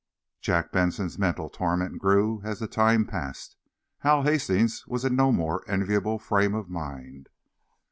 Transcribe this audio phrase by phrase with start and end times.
[0.41, 3.55] Jack Benson's mental torment grew as the time passed.
[3.99, 7.29] Hal Hastings was in no more enviable frame of mind.